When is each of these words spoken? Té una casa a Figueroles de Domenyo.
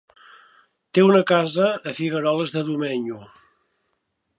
Té 0.97 1.03
una 1.09 1.21
casa 1.33 1.69
a 1.91 1.95
Figueroles 2.01 2.55
de 2.57 2.67
Domenyo. 2.71 3.23